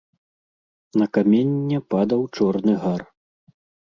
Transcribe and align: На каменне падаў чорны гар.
На 1.01 1.07
каменне 1.17 1.79
падаў 1.95 2.21
чорны 2.39 2.73
гар. 2.87 3.05